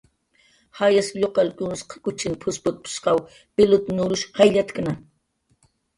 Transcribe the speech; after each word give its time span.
"Jayas 0.79 1.09
lluqallkunsq 1.17 1.91
kuchin 2.07 2.39
p""usputp""shqaw 2.45 3.19
pilut 3.55 3.85
nurush 3.99 4.25
jayllatkna." 4.41 4.93